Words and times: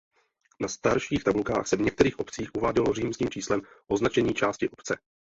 Na 0.59 0.67
starších 0.67 1.23
tabulkách 1.23 1.67
se 1.67 1.75
v 1.75 1.81
některých 1.81 2.19
obcích 2.19 2.49
uvádělo 2.55 2.93
římským 2.93 3.29
číslem 3.29 3.61
označení 3.87 4.33
části 4.33 4.69
obce. 4.69 4.97